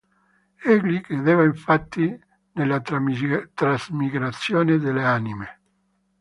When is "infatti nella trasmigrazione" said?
1.43-4.79